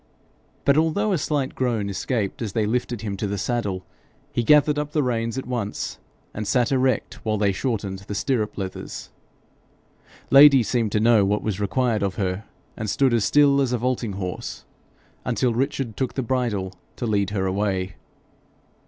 But 0.65 0.79
although 0.79 1.11
a 1.13 1.17
slight 1.19 1.53
groan 1.53 1.87
escaped 1.87 2.41
as 2.41 2.53
they 2.53 2.65
lifted 2.65 3.01
him 3.01 3.15
to 3.17 3.27
the 3.27 3.37
saddle, 3.37 3.85
he 4.33 4.41
gathered 4.41 4.79
up 4.79 4.93
the 4.93 5.03
reins 5.03 5.37
at 5.37 5.45
once, 5.45 5.99
and 6.33 6.47
sat 6.47 6.71
erect 6.71 7.23
while 7.23 7.37
they 7.37 7.51
shortened 7.51 7.99
the 7.99 8.15
stirrup 8.15 8.57
leathers. 8.57 9.11
Lady 10.31 10.63
seemed 10.63 10.91
to 10.93 10.99
know 10.99 11.23
what 11.23 11.43
was 11.43 11.59
required 11.59 12.01
of 12.01 12.15
her, 12.15 12.45
and 12.75 12.89
stood 12.89 13.13
as 13.13 13.25
still 13.25 13.61
as 13.61 13.73
a 13.73 13.77
vaulting 13.77 14.13
horse 14.13 14.65
until 15.23 15.53
Richard 15.53 15.95
took 15.95 16.15
the 16.15 16.23
bridle 16.23 16.73
to 16.95 17.05
lead 17.05 17.29
her 17.29 17.45
away. 17.45 17.93